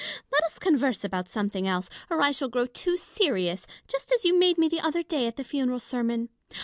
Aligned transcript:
Let 0.31 0.43
us 0.45 0.57
converse 0.57 1.03
about 1.03 1.29
something 1.29 1.67
else, 1.67 1.87
or 2.09 2.21
I 2.21 2.31
shall 2.31 2.47
grow 2.47 2.65
too 2.65 2.97
serious, 2.97 3.67
just 3.87 4.11
as 4.11 4.25
you 4.25 4.35
made 4.35 4.57
me 4.57 4.67
the 4.67 4.81
other 4.81 5.03
day 5.03 5.27
at 5.27 5.35
the 5.35 5.43
funeral 5.43 5.79
sermon. 5.79 6.29